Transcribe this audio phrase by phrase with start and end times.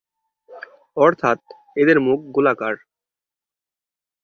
[0.97, 1.39] অর্থাৎ,
[1.75, 2.75] এদের মুখ গোলাকার।